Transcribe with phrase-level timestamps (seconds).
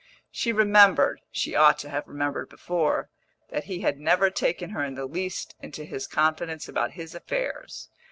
[0.31, 3.11] She remembered (she ought to have remembered before)
[3.51, 7.87] that he had never taken her in the least into his confidence about his affairs.